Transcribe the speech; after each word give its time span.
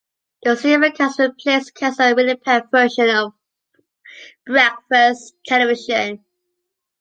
The 0.41 0.55
simulcast 0.55 1.19
replaced 1.19 1.65
the 1.67 1.71
cancelled 1.73 2.15
Winnipeg 2.15 2.71
version 2.71 3.07
of 3.11 3.33
"Breakfast 4.47 5.35
Television". 5.45 6.25